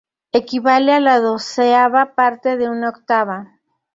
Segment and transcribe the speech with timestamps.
[0.37, 3.39] Equivale a la doceava parte de una octava.